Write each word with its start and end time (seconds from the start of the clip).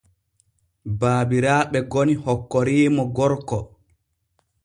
Babiraaɓe 0.99 1.79
goni 1.91 2.13
hokkoriimo 2.23 3.03
gorko. 3.15 3.57